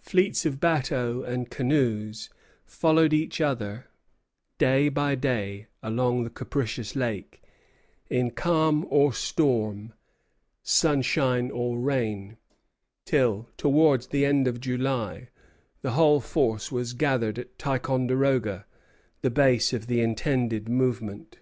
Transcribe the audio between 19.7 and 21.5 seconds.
of the intended movement.